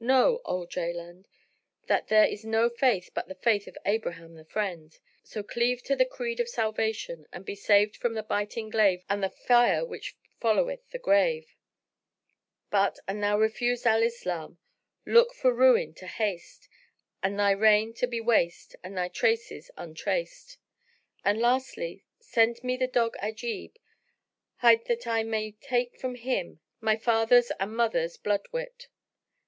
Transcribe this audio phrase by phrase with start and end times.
[0.00, 1.26] Know, O Jaland,
[1.86, 5.94] that there is no faith but the Faith of Abraham the Friend; so cleave to
[5.94, 10.16] the Creed of Salvation and be saved from the biting glaive and the Fire which
[10.40, 11.54] followeth the grave
[12.12, 14.58] * But, an thou refuse Al Islam
[15.04, 16.68] look for ruin to haste
[17.22, 20.58] and thy reign to be waste and thy traces untraced
[20.90, 23.76] * And, lastly, send me the dog Ajib
[24.56, 28.88] hight that I may take from him my father's and mother's blood wit."